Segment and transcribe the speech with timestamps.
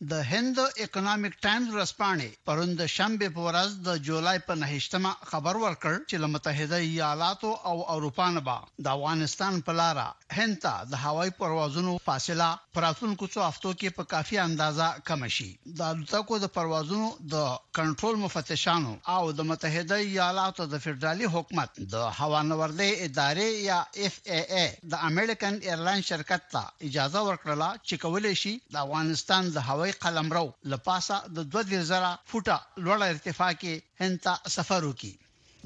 [0.00, 5.94] د هند اکونومیک ټایمز رسپانې پروند شنبه په ورځ د جولای په نهشتمه خبر ورکړ
[6.10, 8.54] چې لمتحده ایالاتو او اروپا نه با
[8.86, 10.00] د افغانستان په لار
[10.36, 12.46] هند ته د هوایي پروازونو فاصله
[12.78, 15.48] پراتونکو څو هفتو کې په کافي اندازه کم شي
[15.82, 22.06] د الوتکو د پروازونو د کنټرول مفتشانو او د متحده ایالاتو د فدرالي حکومت د
[22.20, 28.34] هوانوردي ادارې یا اف ای ای د امریکن ایرلاین شرکت ته اجازه ورکړه چې کولای
[28.44, 34.16] شي د افغانستان د هوایي هوایي قلمرو لپاسه د 2000 فوټه لوړ ارتفاع کې هند
[34.26, 35.12] ته سفر وکړي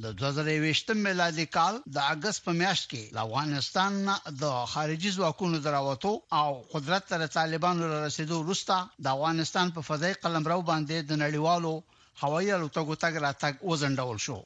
[0.05, 6.13] د 2020 میلادي کال د اگست په میاشت کې د افغانستان د خارجي ځواکونو دراوته
[6.43, 11.75] او قدرت تر طالبانو رسیدو وروسته د افغانستان په فضائي قلمرو باندې د نړیوالو
[12.23, 14.39] هوایي الوتکو تګ راتګ وزندول شو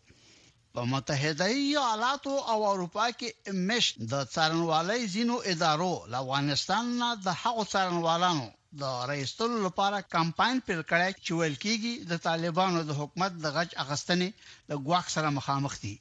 [0.75, 6.95] په متحده ایالاتو او اروپا کې مش د څارنوالۍ زینو ادارو افغانستان
[7.27, 8.49] د حق څارنوالانو
[8.83, 13.71] د رئیسټرو لپاره کمپاین پر کړای چې ویل کیږي د طالبانو د حکومت د غچ
[13.85, 14.29] اغستنې
[14.71, 15.95] د ګواښ سره مخامخ دي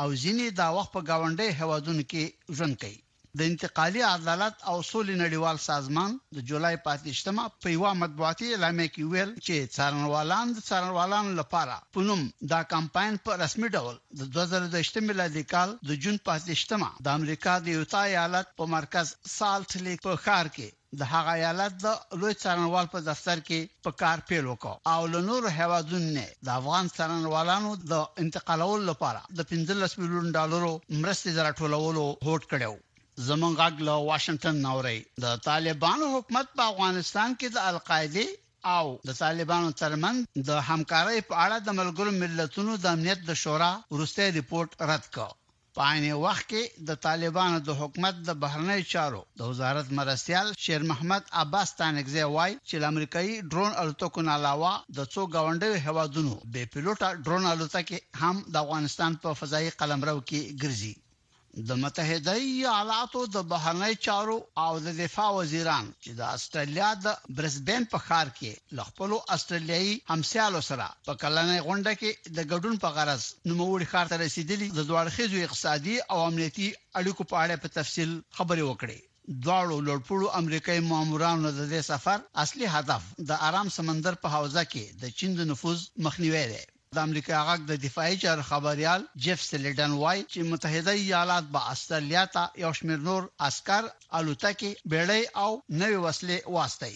[0.00, 2.98] او ځینې دا وخت په گاونډي هوادونو کې ژوند کوي
[3.38, 9.04] د انتقالي عدالت او سولې نړیوال سازمان د جولای 15مه په یو مطبوعاتي اعلامیه کې
[9.12, 12.22] ویل چې څارنوالان د څارنوالان لپاره پونم
[12.54, 17.76] دا کمپاین په رسمي ډول د 2018 میلادي کال د جون 15مه د امریکا د
[17.78, 20.68] یوتا ایالت په مرکز سالت لیک په خار کې
[21.00, 21.86] د هغه ایالت د
[22.20, 26.48] لوی څارنوال په دفتر کې په کار پیل وکاو او له نور هوادونو نه د
[26.60, 30.72] افغان څارنوالانو د انتقالولو لپاره د 15 میلیون ډالرو
[31.02, 32.74] مرستې راټولولو هوډ کړو
[33.28, 38.26] زمونږ غږ له واشنگټن نوري د طالبانو حکومت په افغانستان کې د القاعده
[38.76, 40.16] او د طالبانو ترمن
[40.48, 45.28] د همکارۍ په اړه د ملګرو ملتونو د امنیت د شورا ورسته ریپورت رد کړ
[45.84, 51.22] پاینه وخت کې د طالبانو د حکومت د بهرنی چارو د وزارت مرستيال شیر محمد
[51.42, 57.08] عباس تانګزی وای چې امریکایي ډرون الوتکو نه علاوه د څو غونډو هوادونو بې پیلوټه
[57.24, 60.94] ډرون الوتکې هم د افغانستان په فضایي قلمرو کې ګرځي
[61.68, 67.82] د متحده ایالاتو د بهرنی چارو او د دفاع وزیران چې د استرالیا د برزبن
[67.92, 73.22] په خار کې لغپلو استرالیایي همسیالو سره په کلنې غونډه کې د ګډون په غرض
[73.50, 78.62] نوموړي خار ته رسیدلی د دوړخیزو اقتصادي او امنیتي اړیکو په اړه په تفصیل خبرې
[78.68, 78.98] وکړې
[79.44, 84.84] دواړو لړپړو امریکایي مامورانو د دې سفر اصلي هدف د آرام سمندر په حوزه کې
[85.02, 85.78] د چین د نفوذ
[86.08, 86.62] مخنیوي دی
[86.96, 92.24] د امریکا غږ د دفاعي چارو خبريال جيف سلیډن وای چې متحده ایالات به استرالیا
[92.34, 93.82] ته یو شمېر نور عسكر
[94.18, 95.50] الوتکې بیړۍ او
[95.80, 96.94] نوې وسلې واستي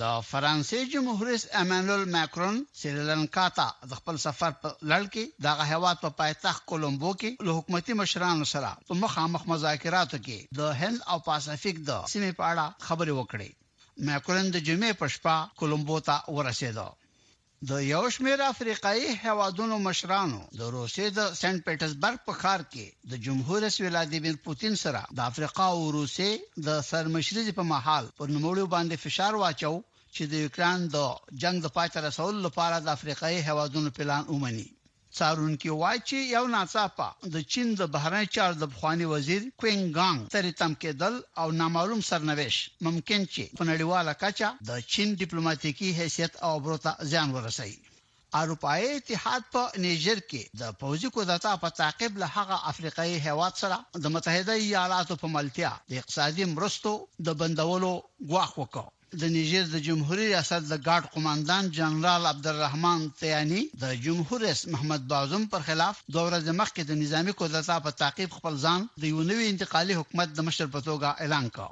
[0.00, 5.46] د فرانسې جمهور رئیس امانوئل ماکرون سریلانکا ته د خپل سفر په لړ کې د
[5.60, 10.98] غهواد په پایتخت کولمبو کې له حکومتي مشرانو سره په مخامخ مذاکراتو کې د هند
[11.10, 13.50] او پاسافیک د سیمې په اړه خبرې وکړې
[14.08, 16.78] ماکرون د جمعې په شپه کولمبو ته ورسېد
[17.70, 23.12] د یو شمېر افریقایي هوادونو مشرانو د روسیې د سنت پیټرزبرګ په ښار کې د
[23.24, 26.32] جمهور رئیس ولادیمیر پوتین سره د افریقا او روسیې
[26.66, 29.74] د سرمشري په محل پر نوموړو باندې فشار واچو
[30.14, 30.96] چې د یوکران د
[31.42, 34.66] جنگ د پاتره رسول لپاره د افریقایي هوادونو پلان اومني
[35.16, 40.52] څارونکو وایي چې یو ناڅاپه د چین د بهرنی چارو د بخوانی وزیر کوینګانګ سره
[40.60, 46.52] تم کېدل او نامعلوم سرنويش ممکن چې په نړیواله کچه د چین ډیپلوماټیکي حیثیت او
[46.66, 47.76] برتا ځان ورسوي
[48.40, 53.76] اروپای اتحاد په نیجر کې د پوځي کودتا په تعقیب له هغه افریقایي هیواد سره
[54.02, 56.92] د متحده ایالاتو په ملتیا د اقتصادي مرستو
[57.26, 57.92] د بندولو
[58.32, 58.84] غواخ وکړ
[59.20, 65.06] د نیجر د جمهور ریاست د ګارد قوماندان جنرال عبدالرحمن تیانی د جمهور رئیس محمد
[65.12, 69.22] بازم پر خلاف دوه ورځې مخکې د نظامی کودتا په تعقیب خپل ځان د یو
[69.30, 71.68] نوي انتقالي حکومت د مشر په توګه اعلان کړ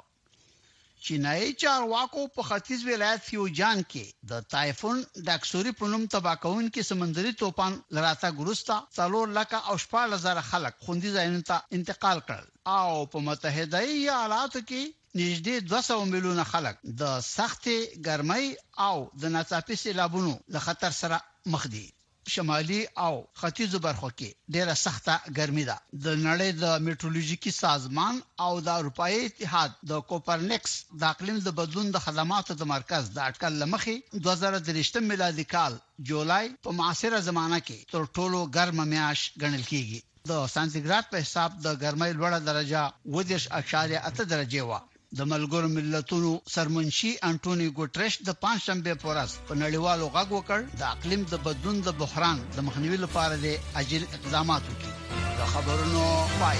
[1.07, 7.33] چینایي چارواکو په ختیځ ولایت فیوجان کې د تایفون ډاکسوري په نوم تباکون کې سمندري
[7.43, 12.45] توپان لراتا ګروستا څلور لکه او شپږ هزار خلک خوندي ځایونو ته انتقال کړل
[12.81, 17.03] او په متحده ایالاتو کې نږدې 200 میلیونه خلک د
[17.35, 17.77] سختې
[18.07, 18.45] ګرمۍ
[18.87, 21.17] او د ناڅاپي سیلابونو له خطر سره
[21.53, 21.85] مخ دي
[22.33, 28.15] شمالي او ختیځو برخو کې ډېره سخته ګرمي ده د نړۍ د میټرولوژیکي سازمان
[28.45, 33.17] او د اروپאי اتحاد د کوپرنیکس د اقلیم د بدلون د خدماتو د مرکز د
[33.29, 33.95] اټکل لمخې
[34.25, 35.79] 2023 میلادي کال
[36.09, 39.99] جولای په معاصره زمانہ کې تر ټولو ګرم میاش ګڼل کیږي
[40.31, 42.83] د سانتیګراد په حساب د ګرمۍ لوړه درجه
[43.15, 44.83] 10.8 درجه و
[45.15, 51.21] د ملګرو ملتونو سرمنشي انټونی ګوتریش د پنځشنبه پورس په نړیوالو غږ وکړ د اقلیم
[51.33, 54.93] د بدلون د بحران د مخنیوي لپاره د عاجل اقدامات وکړي
[55.39, 56.03] د خبرونو
[56.41, 56.57] پای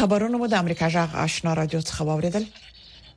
[0.00, 2.44] خبرونه مو د امریکا جغ آشنا رادیو څخه واوریدل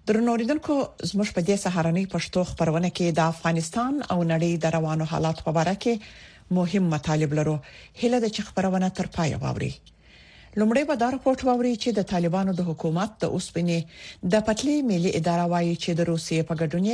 [0.07, 0.73] درنوریدونکو
[1.09, 5.49] زموږ په دې سهارنۍ پښتو خبرونه کې د افغانستان او نړۍ د روانو حالات په
[5.61, 5.93] اړه کې
[6.57, 7.55] مهم مطالب لرو
[8.01, 9.73] هله د چ خبرونه تر پای واوري
[10.59, 13.80] لومړی به دا راپورټ ووري چې د طالبانو د حکومت د اوسپنې
[14.36, 16.88] د پټلې ملي اداره وایي چې د روسیې په ګډون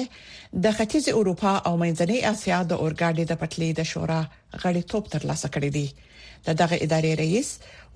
[0.66, 4.22] د ختیځ اروپا او منځنۍ اسیا د اورګاډي د پټلې د شورا
[4.66, 5.88] غړي توپ ترلاسه کړی دی
[6.48, 7.50] د دغه ادارې رئیس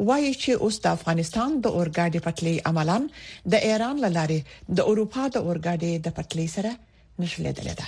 [0.08, 3.00] وایي چې اوس د افغانستان د اورګاډي پټلې عملاً
[3.52, 4.40] د ایران لاره
[4.78, 6.72] د اروپا د اورګاډي د پټلې سره
[7.22, 7.88] نښلیدل ده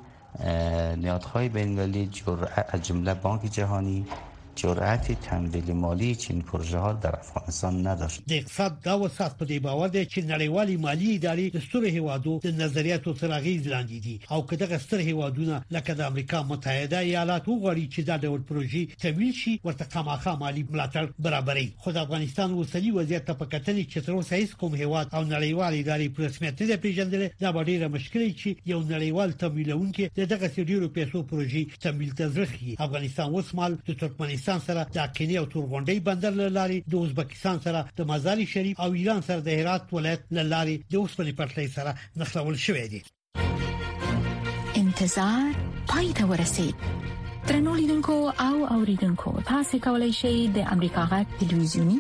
[1.03, 4.01] نهادهای بین‌المللی جرأت از جمله بانک جهانی
[4.56, 9.61] جرأت تمویل مالی چین پروژه ها در افغانستان نداشت د اقتصاد دا وسات په دې
[9.62, 14.21] باور دی چې نړیوالې مالی ادارې د ستر هیوادو د نظریاتو سره غیز لاندې دي
[14.31, 19.00] او کله چې ستر هیوادونه لکه د امریکا متحده ایالات وغواړي چې دا ډول پروژې
[19.02, 23.99] تمویل شي ورته خامخا مالی ملاتړ برابرې خو د افغانستان اوسنی وضعیت په کتنې چې
[24.07, 28.31] تر اوسه هیڅ کوم هیواد او نړیوالې ادارې پر رسمیت نه پیژندلې دا ډیره مشکله
[28.40, 33.75] چې یو نړیوال تمویلونکي دغه سړي رو پیسو پروژې تمویل ته ځخي افغانستان اوس مال
[33.88, 38.45] د ترکمنستان پاکستان سره د کینی او تورغونډي بندر لاري د ازبکستان سره د مزاري
[38.55, 43.01] شریف او ایران سره د هرات ولایت لاري د اوسپنې پټلۍ سره نښلول شوې دي
[44.83, 45.57] انتظار
[45.95, 46.75] پای ته ورسید
[47.47, 51.99] ترنولیدونکو او اوریدونکو تاسو کولی شئ د امریکا غټ ټلویزیونی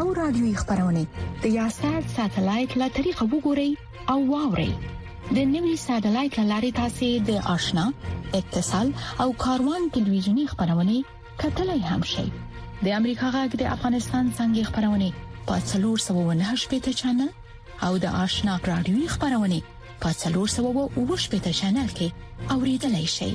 [0.00, 1.06] او رادیوي خبرونه
[1.46, 3.70] د یاسات ساتلایت له طریقو وګورئ
[4.16, 4.70] او واورئ
[5.36, 7.86] د نوي ساتلایت لارې تاسو د آشنا
[8.40, 8.94] اتصال
[9.24, 10.98] او کاروان ټلویزیونی خبرونه
[11.42, 12.24] کتلای هم شي
[12.86, 15.08] د امریکا غږ د افغانستان څنګه خبرونه
[15.46, 17.30] په 398 پټ چنل
[17.86, 19.58] او د آشنا رادیو خبرونه
[20.02, 22.08] په 398 پټ چنل کې
[22.56, 23.30] اوریدلای شي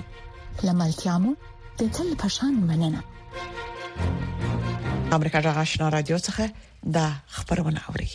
[0.67, 1.31] لملتيامو
[1.79, 3.01] د تل پشان مننه
[5.17, 6.45] امریکا غږ آشنا رادیو څخه
[6.99, 8.09] دا خبرونه اوري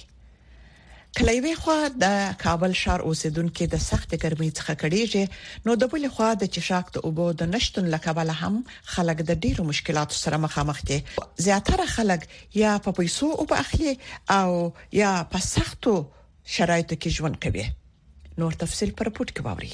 [1.19, 5.25] کلیوي خو د کابل شار اوسیدونکو د سخت ګرمۍ څخه کړيږي
[5.67, 8.57] نو د بل خو د چشاک د اوبو د نشټون لکبل هم
[8.95, 10.99] خلک د ډیرو مشکلاتو سره مخامخ دي
[11.49, 12.25] زیاتره خلک
[12.63, 13.93] یا په پیسو او په اخلي
[14.41, 14.51] او
[15.03, 15.95] یا په سختو
[16.57, 17.67] شرایطو کې ژوند کوي
[18.43, 19.73] نور تفصيل پر پټ کې باوري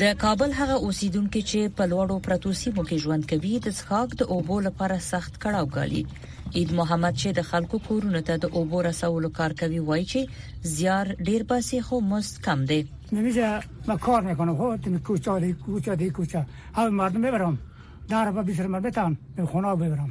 [0.00, 4.28] د کابل هغه اوسیدونکو چې په لوړو پرتو سیمو کې ژوند کوي د څښاک د
[4.36, 6.00] اوبو لپاره سخت کړاو غالي
[6.60, 11.12] اید محمد چې د خلکو کورونه ته د اوبو رسولو کار کوي وایي چې زیار
[11.28, 12.80] ډیر باسي خو مست کم دی
[13.18, 13.52] نمیشه
[13.90, 16.44] ما کار میکنم خو تم کوچه دی کوچه دی کوچه
[16.80, 17.58] هم مردم ببرم
[18.16, 20.10] در به بیشتر مردم بتان به خونه ببرم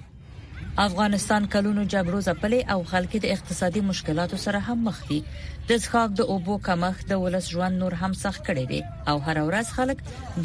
[0.80, 5.18] افغانستان کلونو جګړو ځپلې او خلک د اقتصادي مشکلاتو سره هم مخ دي
[5.72, 8.82] د ځخاک د اوبو کمښت د ولس ژوند نور هم سخت کړی دی
[9.13, 9.98] او هر ورځ خلک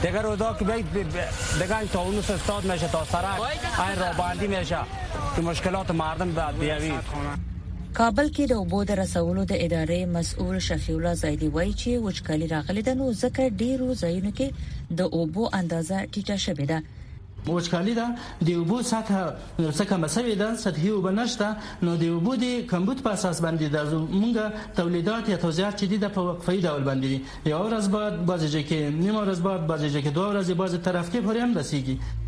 [0.08, 1.14] دیگر روزا که بیاید
[1.58, 4.82] دیگر تا اونوس استاد میشه تا سرک این رابندی میشه
[5.36, 7.04] که مشکلات مردم بیاید
[7.96, 12.48] کابل کې د اوبو د رسولو د ادارې مسؤل شفیع الله زیدی وایي چې وچکالي
[12.50, 16.78] راغلي ده نو ځکه ډیرو ځایونو کې د اوبو اندازه ټیټه شوې ده
[17.54, 18.06] وچکالی ده
[18.46, 19.16] د اوبو سطح
[19.78, 24.06] څخه مسوي ده سطحي اوبه نشته نو د اوبو د کمبود په اساس باندې د
[24.20, 28.80] مونږه تولیدات یا توزیعات چې د په وقفي ډول باندې یو ورځ بعد بازجه کې
[29.02, 32.26] نیمه ورځ بعد بازجه کې دوه ورځې باز طرف کې پورې هم رسیږي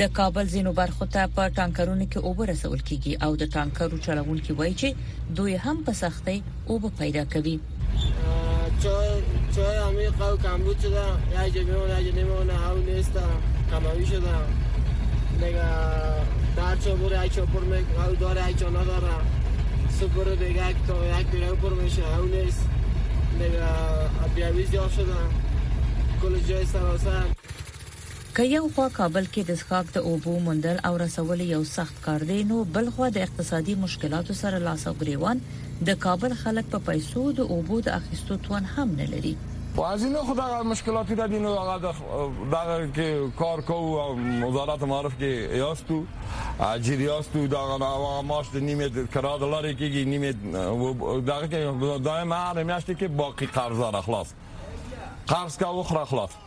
[0.00, 4.52] د کابل زینو برخو ته په ټانکرونو کې اوبه رسول کیږي او د ټانکرو چلونکو
[4.58, 4.88] وایي چې
[5.36, 6.38] دوی هم په سختۍ
[6.72, 7.54] اوبه پیدا کوي
[8.82, 9.10] چای
[9.54, 11.04] چای عمیق او کمبود شده
[11.36, 13.16] یه جبهه یه نمیونه هاو نیست
[13.70, 14.34] کماوی شده
[15.40, 15.70] دیگه
[16.58, 17.62] در چوبور یک چوبور
[18.02, 19.14] او داره یک چونا داره
[20.00, 22.62] سوپور دیگه یک تا یک بیره پر میشه او نیست
[23.40, 25.18] دیگه بیاویز یاد شده
[26.22, 27.24] کل جای سراسر
[28.36, 32.24] که یو خوا کابل کې د ښاک د اوبو مندل او رسول یو سخت کار
[32.30, 35.40] دی نو بل خو د اقتصادي مشکلاتو سره لاس او ګریوان
[35.90, 39.32] د کابل خلک په پیسو د اوبو د اخیستو توان هم نه لري
[39.78, 46.00] وازینه خدا مشکلاتی را دینو هغه دغه کې کار کو وزارت معرف کې یاستو
[46.72, 52.92] اجریاستو دغه هغه ماش د نیمه کرا دلار کې نیمه دغه کې دائم هر میاشت
[52.92, 54.38] کې باقی قرض را خلاص
[55.34, 56.42] قرض کا وخره خلاص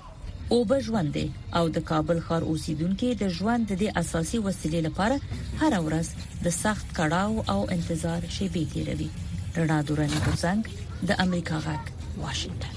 [0.50, 5.16] اوبه ژوند دی او د کابل ښار اوسیدونکو د ژوند د اساسي وسیلې لپاره
[5.62, 6.08] هر ورځ
[6.46, 9.10] د سخت کړاو او انتظار شیبې تیروي
[9.58, 10.62] رڼا دوراني ګرځنګ
[11.08, 11.84] د امریکا غاک
[12.24, 12.76] واشنگټن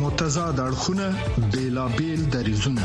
[0.00, 1.06] متضاد اړخونه
[1.52, 2.84] بیلابل دریزونه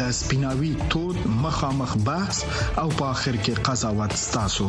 [0.00, 2.36] د سپیناوي تود مخامخ بحث
[2.80, 4.68] او په اخر کې قضاوت ستاسو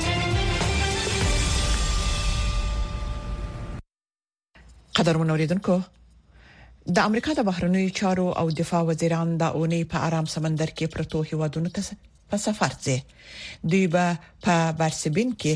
[5.01, 5.75] قدرمن اوریدونکو
[6.95, 11.19] د امریکا د بهرنیو چارو او دفاع وزیران د اونۍ په آرام سمندر کې پروتو
[11.29, 11.95] هیوادونو ته
[12.33, 12.97] په سفر ځي
[13.71, 14.13] دوی به
[14.45, 14.53] په
[14.83, 15.53] برسبین کې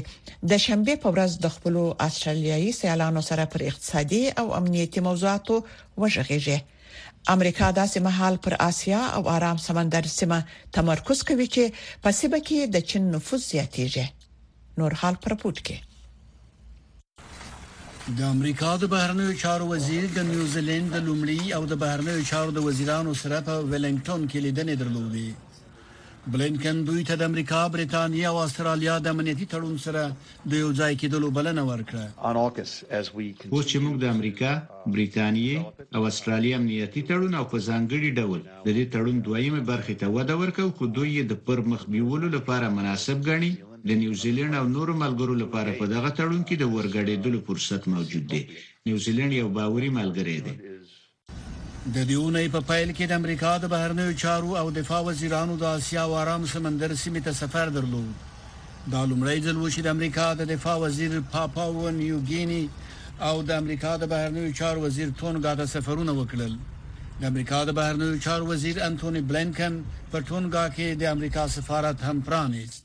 [0.54, 1.74] د شنبه په ورځ د خپل
[2.08, 5.56] استرالیایي سیالانو سره پر اقتصادي او امنیتي موضوعاتو
[6.02, 6.58] وژغېږي
[7.38, 10.40] امریکا داسې مهال پر آسیا او آرام سمندر سیمه
[10.80, 14.06] تمرکز کوي چې په سیمه کې د چین نفوذ زیاتېږي
[14.84, 15.95] نور حال پر پټ کې
[18.14, 22.66] د امریکا د بهرنیو چارو وزیر د نیوزیلند د لومړي او د بهرنیو چارو د
[22.68, 25.34] وزیرانو سره په ویلنګټن کې لیدنې درلودې
[26.36, 30.16] بلینکن دوی ته د امریکا، برېټانیا او استرالیا د امنیتي تړون سره
[30.50, 32.04] د یو ځای کېدلو بلنه ورکړه.
[33.54, 34.52] اوس چې موږ د امریکا،
[34.94, 35.58] برېټانیا
[35.96, 40.34] او استرالیا امنیتي تړون او په ځانګړي ډول د دې تړون دویمه برخه ته وده
[40.42, 43.54] ورکړو خو دوی د پرمخ بیولو لپاره مناسب ګڼي
[43.88, 48.42] د نیوزیلند او نورو ملګرو لپاره په دغه تړون کې د ورګړېدلو فرصت موجود دی
[48.88, 50.56] نیوزیلند یو باوري ملګری دی
[51.96, 56.02] د دیونه په پایل کې د امریکا د بهرنیو چارو او دفاع وزیرانو د آسیا
[56.08, 58.12] او آرام سمندر سیمه ته سفر درلود
[58.94, 62.64] دا لومړی ځل و چې د امریکا د دفاع وزیر پاپاو نیوګینی
[63.30, 66.56] او د امریکا د بهرنیو چارو وزیر تونګا د سفرونه وکړل
[67.22, 69.74] د امریکا د بهرنیو چارو وزیر انټونی بلینکن
[70.12, 72.82] په ټونګا کې د امریکا سفارت هم پرانیست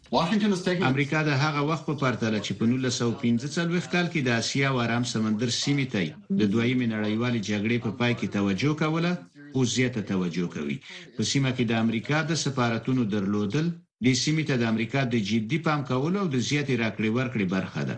[0.92, 5.04] امریکا د هغه وخت په پرتله چې په 1945 کال کې د اسیا و آرام
[5.14, 6.02] سمندر سیمې ته
[6.40, 9.12] د دویمې نړیوالې جګړې په پا پای کې توجه کوله
[9.54, 10.76] او زیاته توجه کوي
[11.16, 13.66] په سیمه کې د امریکا د سفارتونو درلودل
[14.06, 17.82] د سیمې ته د امریکا د جدي پام کولو او د زیاتې راکړې ورکړې برخه
[17.90, 17.96] ده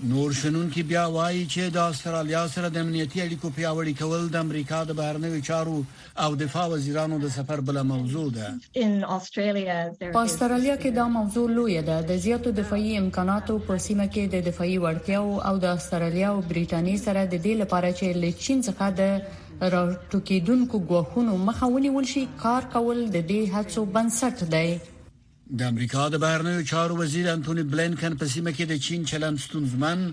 [0.00, 4.44] نور شنن کې بیا وایي چې د استرالیا سره د امنیتي اړیکو پیاوړي کول د
[4.44, 5.74] امریکا د بهرنیو چارو
[6.24, 11.98] او دفاع وزیرانو د سفر بل موضوع ده په استرالیا کې دا موضوع لوی ده
[12.10, 16.96] د زیاتو دفاعي امکاناتو په سیمه کې د دفاعي وړتیاو او د استرالیا او برېټانیا
[17.04, 22.70] سره د دې لپاره چې له چین څخه د راټوکیدونکو غوښونو مخه ونیول شي کار
[22.78, 24.68] کول د دې هڅو بنسټ دی
[25.58, 30.04] د امریکا د بهرنیو چارو وزیر انټونی بلینکن په سیمه کې د چین چلند ستونزمن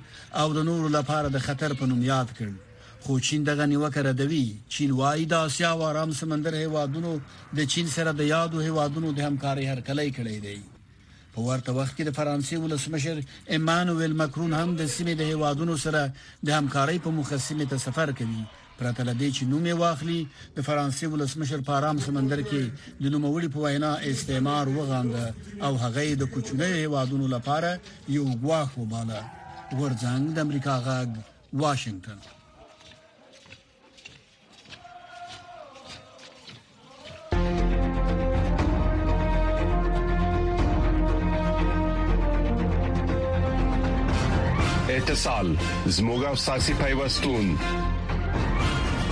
[0.41, 4.41] او د نورو لپاره د خطر په نوم یاد کړ خو چین دغه نیوکه ردوي
[4.77, 7.13] چین وايي د آسیا او آرام سمندر هیوادونو
[7.61, 10.57] د چین سره د یادو هیوادونو د همکاري هرکلی کړی دی
[11.35, 13.23] په ورته وخت کې د فرانسې ولسمشر
[13.59, 16.03] ایمانوئل ماکرون هم د سیمې د هیوادونو سره
[16.49, 20.19] د همکاري په مخه سیمه ته سفر کوي پرته لدې چې نوم یې واخلي
[20.57, 22.63] د فرانسې ولسمشر پارام سمندر کې
[23.01, 25.25] د نوموړي په وینا استعمار وغانده
[25.65, 27.71] او هغه د کوچنیو وادونو لپاره
[28.17, 29.21] یو غواخ وباله
[29.81, 31.09] ورځنګ د امریکا غاګ
[31.61, 32.21] واشنگټن
[44.99, 45.47] اتصال
[45.97, 47.55] زموږه ساسي پیوستون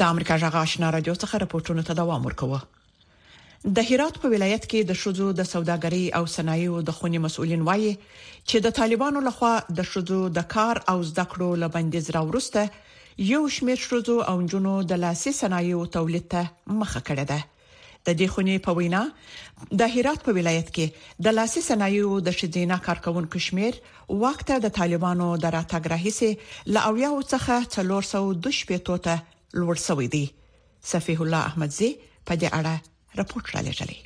[0.00, 2.60] د امریکا جغ آشنا رادیو څخه راپورټونه ته دوام ورکوه
[3.78, 7.90] د هرات په ولایت کې د شوزو د سوداګرۍ او صنایعو د خوني مسؤلین وایي
[7.96, 13.82] چې د طالبانو لخوا د شوزو د کار او زده کړو لبندیز راوړسته یو شمېر
[13.88, 18.76] شوزو او جنونو د لاسي صنایعو تولید ته مخه کړه ده د دې خوني په
[18.80, 19.02] وینا
[19.82, 23.82] د هرات په ولایت کې د لاسي صنایعو د شذینا کارکونکو شمیر
[24.24, 29.18] وخت د طالبانو د راتګ راهیسه ل اویا څخه 402 شپې ته
[29.60, 30.24] لوړ شوې دي
[30.92, 31.90] صفیح الله احمدزي
[32.26, 32.74] په دې اړه
[33.18, 33.98] راپورټ را لېږلی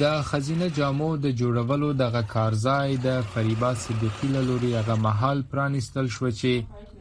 [0.00, 6.28] د خزینه جامو د جوړولو دغه کارزای د فریبا صدیقی لوري هغه محل پرانستل شو
[6.40, 6.52] چې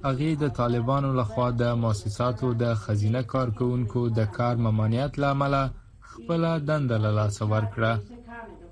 [0.08, 5.54] هغه د طالبانو لخوا د مؤسساتو د خزینه کارکونکو د کار ممانعت لامل
[6.10, 7.94] خپل دند له لاس ورکړه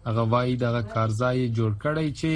[0.08, 2.34] هغه وايي د کارځای جوړ کړی چې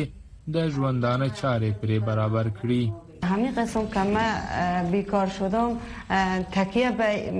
[0.53, 2.83] د ژوندانه چارې پر برابر کړي
[3.25, 4.33] همین قسم که من
[4.91, 5.77] بیکار شدم
[6.51, 7.31] تکیه به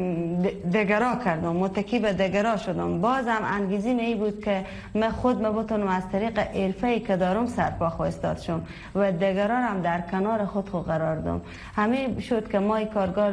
[0.74, 5.88] دگرا کردم متکی به دگرا شدم بازم انگیزی می بود که من خود ما بتونم
[5.88, 8.62] از طریق الفه که دارم سرپا خواستاد شم
[8.95, 11.41] و دگرا هم در کنار خود قرار دم
[11.76, 13.32] همین شد که ما کارگار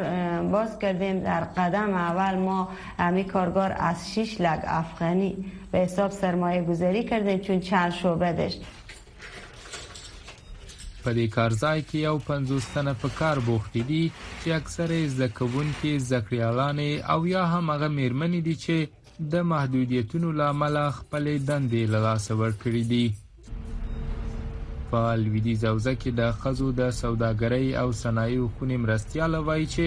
[0.52, 6.62] باز کردیم در قدم اول ما همین کارگار از شیش لگ افغانی به حساب سرمایه
[6.62, 8.60] گذاری کردیم چون چند شعبه داشت
[11.04, 14.02] په دې کارځای کې یو 50 تنه په کار بوخت دي
[14.42, 18.76] چې اکثره زده کوونکي زکریالانه او یا هم هغه میرمنې دي چې
[19.32, 23.04] د محدودیتونو لامل خپل دندې له لاسه ورکړي دي
[24.90, 29.86] په لویدي زوځه کې د خزو د سوداګرۍ او صنایعو خونې مرستياله وایي چې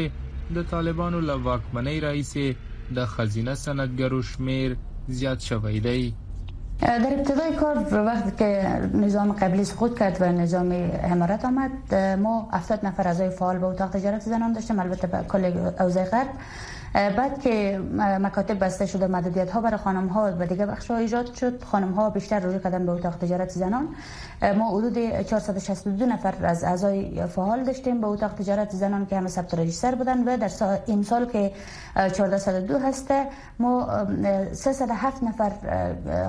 [0.56, 2.34] د طالبانو له واکمنۍ رئیس
[2.98, 4.72] د خزینه سندګرو شمیر
[5.20, 6.02] زیات شوی دی
[6.82, 12.86] در ابتدای کار وقت که نظام قبلی سقوط کرد و نظام امارت آمد ما 70
[12.86, 15.46] نفر ازای فعال به اتاق تجارت زنان داشتیم البته به کل
[15.80, 16.28] اوزای غرب
[16.96, 21.36] بعد که مکاتب بسته شده محدودیت ها برای خانم ها و دیگه بخش ها ایجاد
[21.36, 23.88] شد خانم ها بیشتر رجوع کردن به اتاق تجارت زنان
[24.58, 29.54] ما حدود 462 نفر از اعضای فعال داشتیم به اتاق تجارت زنان که همه ثبت
[29.54, 31.52] رجیستر بودن و در سال این سال که
[31.96, 33.28] 1402 هسته
[33.60, 34.06] ما
[34.54, 35.52] 307 نفر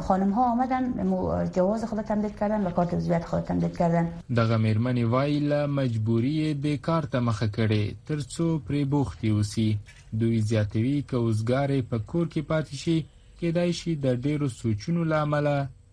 [0.01, 4.57] خانم ها آمدن مو جواز خود تمدید کردن و کارت عضویت خود تمدید کردن دغه
[4.57, 9.79] میرمنې وایي له مجبوری بیکار ته مخه کړي ترڅو پری بوختي وسی
[10.21, 12.99] دوی زیاتوي که اوزګارې په کور کې پاتې شي
[13.41, 15.49] کېدای شي د ډیرو سوچونو لامل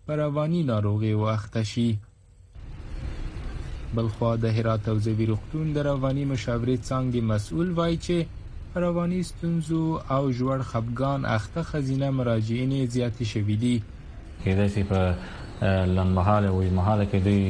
[0.06, 1.88] پر رواني ناروغي واخته شي
[3.94, 8.16] بلخوا د هرات او زوی روغتون د رواني مشاورې څنګه مسؤل وای چې
[8.84, 9.82] رواني ستونزو
[10.16, 13.76] او جوړ خفقان اخته خزینه مراجعین زیاتې شوې دي
[14.44, 15.00] کېدای شي په
[15.62, 17.42] لنمحاله او مهاله کې دوی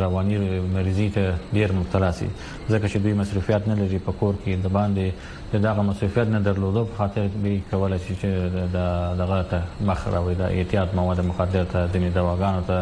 [0.00, 0.38] رواني
[0.74, 2.26] مریضي ته ډیر مبتلا سي
[2.70, 6.84] ځکه چې دوی مصرفيات نه لري په کور کې د باندې دغه مصرفيات نه درلودو
[6.90, 8.30] په خاطر به کولای شي چې
[8.76, 12.78] د دغه ته مخ راوي د احتیاط مواد مخدر ته د دواګانو ته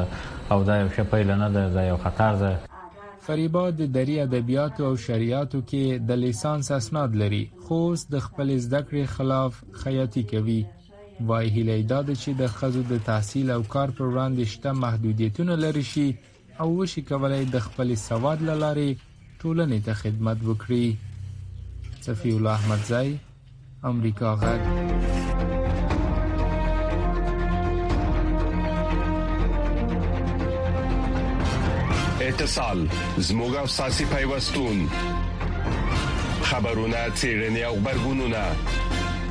[0.52, 2.50] او دا یو شپه نه ده دا یو خطر ده
[3.26, 7.78] فریبا د دری ادبیات او شریعتو کې د لیسانس اسناد لري خو
[8.12, 10.60] د خپل زده کړې خلاف خیاطي کوي
[11.20, 15.54] وای هیله دا ده چې د خزو د تحصیل او کار پر وړاندې شته محدودیتونه
[15.64, 16.08] لري شي
[16.60, 18.88] او وشي کولای د خپل سواد لاري
[19.40, 20.86] ټولنې ته خدمت وکړي
[22.06, 23.16] صفی الله احمد زئی
[23.90, 24.62] امریکا غږ
[32.28, 32.78] اتصال
[33.28, 34.78] زموږ او ساسي پیوستون
[36.48, 38.44] خبرونه چیرنی او خبرګونونه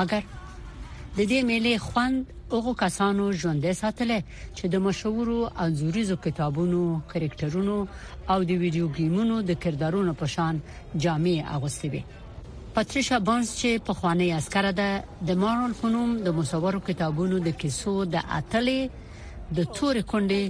[0.00, 4.18] مګر د دې میلې خوند هغه کسانو ژوندې ساتلې
[4.56, 6.80] چې د مشهورو انزوريزو کتابونو
[7.12, 7.76] کریکټرونو
[8.32, 10.54] او د ویډیو ګیمونو د کردارونو په شان
[11.04, 12.02] جامع اغوستي وي
[12.74, 14.90] پاتریشا بانس چې په خوانی عسکره ده
[15.30, 18.80] د مارل فنوم د مصورو کتابونو د کیسو د اتلې
[19.58, 20.42] د تور کندې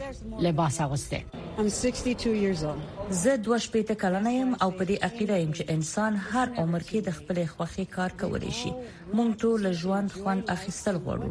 [0.49, 1.21] لباس اغوسته
[1.63, 2.83] I'm 62 years old.
[3.11, 6.99] زه دوه شپېته کلنه یم او په دې عقیده یم چې انسان هر عمر کې
[7.09, 8.71] د خپل خوخي کار کولی شي
[9.17, 11.31] مونږ ټول ژوند خوان اخیستل غواړو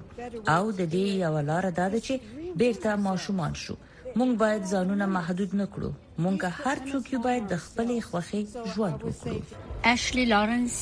[0.56, 2.16] او د دې یو لار ده چې
[2.64, 3.76] بیرته ماشومان شو
[4.18, 5.90] مونږ باید ځانونه محدود نکړو
[6.24, 8.42] مونږ هر څوک یو باید د خپل خوخي
[8.74, 9.36] ژوند وکړو
[9.96, 10.76] اشلی لارنس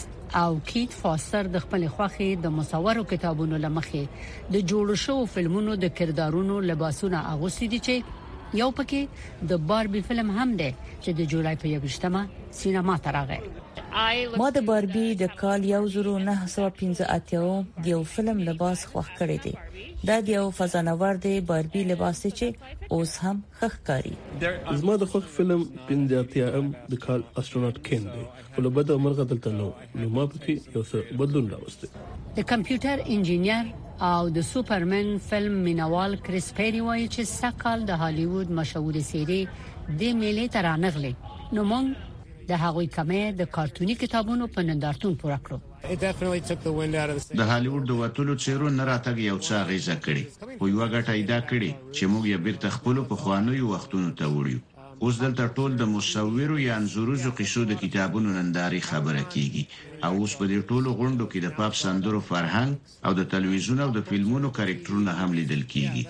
[0.44, 4.04] او کیټ فاستر د خپل خوخي د مصورو کتابونو لمخې
[4.54, 8.24] د جوړ شوو فلمونو د کردارونو لباسونه اغوستي دي چې
[8.62, 9.02] یو پکې
[9.50, 10.72] د باربي فلم هم دی
[11.04, 12.28] چې د جولای په 1
[12.60, 13.40] سینما ته راغی
[14.42, 17.48] ما د باربي د کال 1915 اتیو
[17.84, 19.54] د یو فلم لباس خوښ کړی دی
[20.06, 24.12] دا د یو فزانور دی باربي لباس چې اوس هم خخکاری
[24.82, 29.54] زما د خوښ فلم پنځاتیا ام د کال استرونټ کین دی ولې بده عمر غدلته
[29.62, 32.04] نو نو ما پکې یو څه بدلون راوسته
[32.38, 33.72] د کمپیوټر انجینیر
[34.12, 40.04] او د سوپرمن فلم مینوال کریس پیری وایي چې سکال د هالیوود مشهور سيري د
[40.04, 45.77] میلې ترانغلې نو مونږ د هغوی کمه د کارتونی کتابونو په نندارتون پوره کړو
[47.36, 50.24] د هالیوډ د وټولو چیرو نه راتګ یو څه غیزه کړي
[50.60, 54.56] خو یو غټه ایدا کړي چې موږ یې بیرته خپل په خوانوي وختونو ته وړو
[55.06, 59.64] اوس دلته ټول د مصورو یا انزوروزو قصو د کتابونو ننداري خبره کیږي
[60.06, 62.72] او اوس په دې ټولو غونډو کې د پاپ سندرو فرهنګ
[63.06, 66.04] او د تلویزیون او د فلمونو کریکټرونه هم لیدل کیږي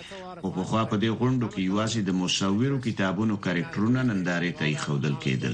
[0.43, 5.15] او په خوا په دې غونډو کې یوازې د مصورو کتابونو کریکټرونه ننداري ته ښودل
[5.27, 5.53] کېدل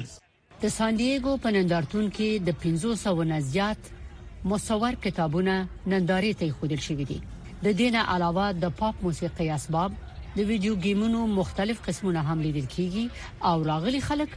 [0.63, 3.93] د سان دیګو په نندارتون کې د 500 نه زیات
[4.45, 5.55] مصور کتابونه
[5.91, 7.19] نندارې ته خودل شوې دي
[7.65, 9.91] د دینه علاوه د پاپ موسیقي اسباب
[10.37, 13.05] د ویډیو گیمونو مختلف قسمونه هم لیدل کیږي
[13.51, 14.29] او راغلي خلک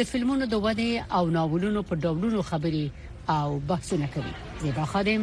[0.00, 2.82] د فلمونو د ودې او ناولونو په ډولونو خبري
[3.38, 5.22] او بحثونه کوي زیبا خادم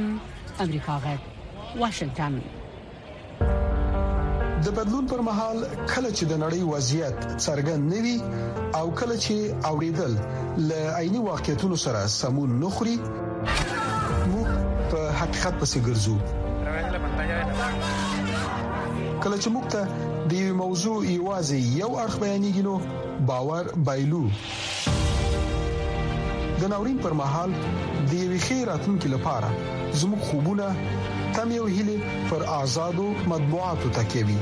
[0.65, 1.20] امریکا غږ
[1.84, 2.39] واشنگتن
[4.70, 5.58] د بدلون پر مهال
[5.94, 8.17] کله چې د نړۍ وضعیت څرګند نوي
[8.80, 9.36] او کله چې
[9.72, 10.13] اوریدل
[10.72, 12.98] ل عیني واقعیتونو سره سمون نخري
[15.22, 16.16] حقیقت پسې ګرځو
[19.24, 19.82] کله چې موږ ته
[20.30, 22.74] د یو موضوع ایوازې یو اړه بیانېږي نو
[23.32, 24.24] باور بایلو
[26.62, 29.50] د ناورین پر مهال د یو خیراتونکو لپاره
[30.02, 30.66] زموږ خوبونه
[31.38, 31.98] تم یو هلي
[32.34, 34.34] پر آزادو مطبوعاتو تکي د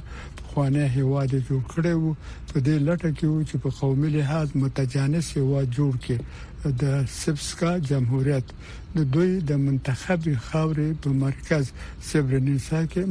[0.51, 2.11] پخوانی هواد جوړ کړی وو
[2.53, 6.17] په دې لټه کې وو چې په قومي لحاظ متجانس هواد جوړ کړي
[6.81, 8.45] د سبسکا جمهوریت
[8.95, 11.65] د دوی د منتخبي خاورې په مرکز
[12.09, 13.01] سبرنیسا کې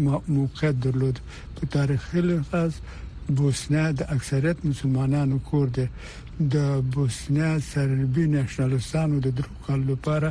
[0.41, 1.17] موقعیت درلود
[1.61, 2.73] په تاریخي لحاظ
[3.37, 5.87] بوسنه د اکثریت مسلمانانو کور دی
[6.55, 10.31] د بوسنه سربي نشنلستانو د درو کال لپاره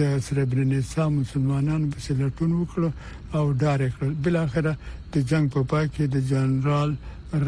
[0.00, 2.82] د سربرنیسا مسلمانانو په سلټون وکړ
[3.40, 4.66] او ډار کړ بل اخر
[5.16, 6.92] د جنگ په پای کې د جنرال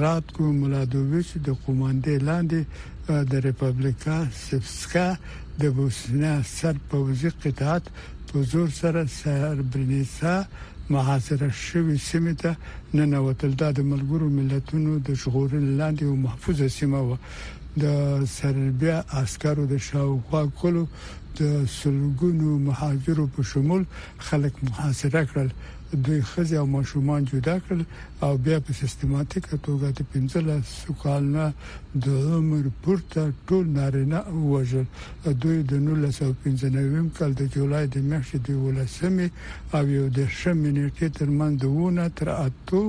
[0.03, 2.61] راتکو ملادوویچ د قوماندې لاندې
[3.33, 5.09] د ریپابلیکا سپسکا
[5.61, 7.85] د بوسنه سر په وزیر قطعات
[8.31, 10.35] په زور سره سربرنیسا
[10.95, 12.57] محاصره شوې سیمه ته
[12.99, 17.17] ننوتل د ملګرو ملتونو د شغورل لاندې او محفوظه سیمه و
[17.83, 17.85] د
[18.35, 20.85] سربیا عسکرو د شاوخوا کولو
[21.41, 23.83] د سلګونو مهاجرو په شمول
[24.29, 25.51] خلک محاصره کړل
[25.93, 27.83] دوی خزي او ماشومان جدا کړل
[28.23, 30.65] او بیا په سیستماتیک توګه د 15
[31.03, 31.55] کال نه
[31.95, 32.07] د
[32.39, 34.85] عمر پورته ټول نارینه وژل
[35.25, 39.31] دوی د 1995 کال د جولای د میاشتې د ولسمه
[39.75, 42.85] او یو د شمې نیټه تر منځ دونه تر اتو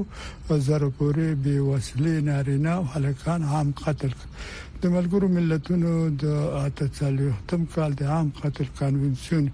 [0.69, 4.33] زره پورې به وسلې نارینه او هلکان هم قتل کړل
[4.81, 5.91] د ملګرو ملتونو
[6.23, 6.33] د
[6.65, 9.45] اتلتم کال د عام قتل کنونسیون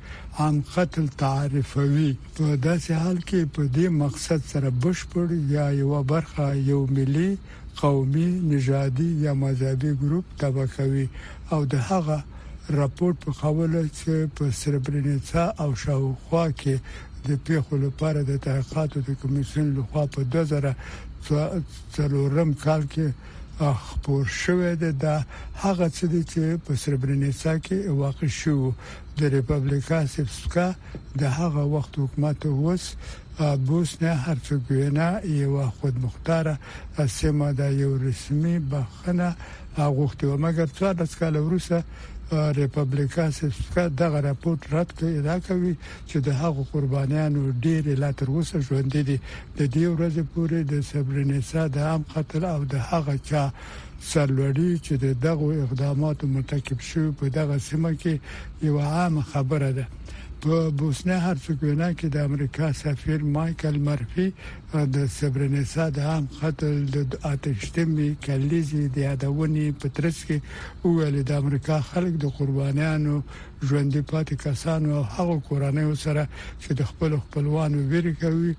[0.45, 2.09] عام قتل تعریفوي
[2.39, 7.29] په داسې حال کې په دې مقصد سره بشپړ یا یو برخه یو ملي
[7.81, 11.05] قومي نژادي یا مذهبي ګروپ تبعکوي
[11.53, 12.17] او د هغه
[12.79, 16.75] راپورټ په خوله چې په سربرنیسا او شاوخوا کې
[17.29, 20.73] د پیښو لپاره د تحقیقاتو د کمیسیون لخوا په 2000
[21.99, 23.07] څلورم کال کې
[23.86, 25.06] خبر شوې ده د
[25.63, 28.58] هغه څه دي چې په سربرنیسا کې واقع شو
[29.19, 30.67] د ریپابلیکا سپسکا
[31.21, 32.86] د هغه وخت حکومت اوس
[33.67, 35.08] بوسنیا هرڅګوینا
[35.41, 36.45] یو خود مختار
[37.17, 39.30] سیمه د یو رسمي بخنه
[39.97, 41.78] غوښتي و مګر څو د سکاله وروسه
[42.31, 45.73] ریپبلیکا سسکا دغه راپورټ رد ادا کوي
[46.09, 49.17] چې د هغو قربانیانو ډېر لا تر اوسه ژوند دي
[49.59, 53.43] د دې ورځې پورې د سبرنسا د عام قتل او د هغه چا
[54.12, 54.93] سرلوړي چې
[55.27, 58.13] دغه اقدامات مرتکب شو په دغه سیمه کې
[58.71, 59.86] یو عام خبره ده
[60.47, 64.27] په بوسنه هرڅګوینا کې د امریکا سفیر مايكل مرفي
[64.95, 66.97] د سبرنسا د عام قتل د
[67.34, 70.38] آتشتمي کلیزي د یادونې په ترڅ کې
[70.95, 73.15] ویل د امریکا خلک د قربانیانو
[73.67, 76.23] ژوندې پاتې کسانو او هغو کورنۍ سره
[76.62, 78.51] چې د خپل خپلوانو ویری کوي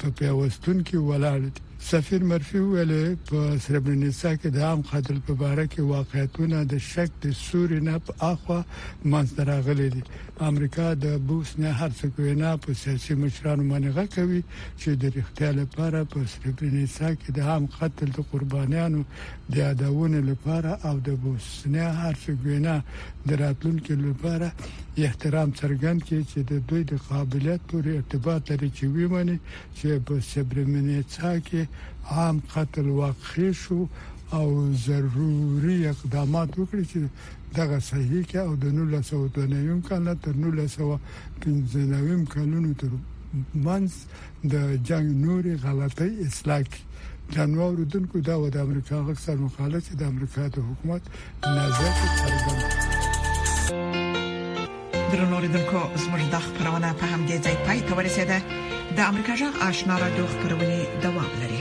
[0.00, 2.92] په پیوستون کې ولاړ دي سفیر مرفي ویل
[3.30, 7.94] په سربرنیسا کې د عام قتل په اړه کې واقعیتونه د شک د سوري نه
[8.06, 8.60] په اخوا
[9.10, 10.02] منځ راغلي دي
[10.48, 14.42] امریکا د بوس نه هرڅه کوي نه په سیاسي مشرانو باندې غکوي
[14.80, 19.00] چې د اختیار لپاره په سربرنیسا کې د عام قتل د قربانيانو
[19.50, 22.74] د یادونه لپاره او د بوس نه هرڅه کوي نه
[23.28, 24.48] د راتلونکو لپاره
[25.06, 29.36] احترام څرګند کړي چې د دوی د قابلیت پورې ارتباط لري چې ویمني
[29.78, 31.68] چې په سبرمنیتسا کې باندې
[32.14, 33.86] عام قتل واقع شو
[34.32, 36.98] او ضروري اقدامات وکړي چې
[37.56, 38.76] دغه صحیح کې او د 1990
[39.88, 42.88] کال تر 1990 کلونو تر
[43.64, 43.90] منځ
[44.52, 44.54] د
[44.88, 46.62] جنگ نوري غلطي اصلاح
[47.34, 51.02] جنوار دونکو دا د امریکا غږ سر مخالفت د امریکا د حکومت
[51.56, 52.62] نظر څرګند
[55.12, 58.38] درنو لیدونکو زموږ د خبرونه په همدې ځای پای ته ورسېده
[58.98, 61.60] د امریکا جغ آشنا را دوه خبرونه دوام لري